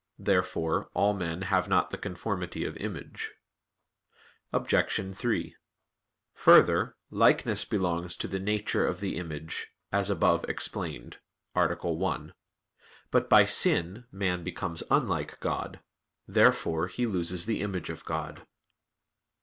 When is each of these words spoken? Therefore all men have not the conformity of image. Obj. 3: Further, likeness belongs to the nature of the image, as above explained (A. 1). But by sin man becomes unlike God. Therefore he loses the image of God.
Therefore 0.17 0.89
all 0.95 1.13
men 1.13 1.43
have 1.43 1.67
not 1.69 1.91
the 1.91 1.97
conformity 1.99 2.65
of 2.65 2.75
image. 2.77 3.35
Obj. 4.51 5.15
3: 5.15 5.55
Further, 6.33 6.97
likeness 7.11 7.65
belongs 7.65 8.17
to 8.17 8.27
the 8.27 8.39
nature 8.39 8.83
of 8.83 8.99
the 8.99 9.15
image, 9.15 9.67
as 9.91 10.09
above 10.09 10.43
explained 10.49 11.19
(A. 11.53 11.67
1). 11.75 12.33
But 13.11 13.29
by 13.29 13.45
sin 13.45 14.05
man 14.11 14.43
becomes 14.43 14.81
unlike 14.89 15.39
God. 15.39 15.81
Therefore 16.27 16.87
he 16.87 17.05
loses 17.05 17.45
the 17.45 17.61
image 17.61 17.91
of 17.91 18.03
God. 18.03 18.47